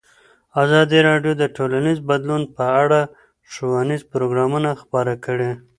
[0.63, 3.01] ازادي راډیو د ټولنیز بدلون په اړه
[3.51, 5.51] ښوونیز پروګرامونه خپاره کړي.